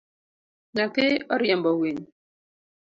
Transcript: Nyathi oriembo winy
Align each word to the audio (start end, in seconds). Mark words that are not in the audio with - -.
Nyathi 0.75 1.05
oriembo 1.33 1.69
winy 1.79 2.05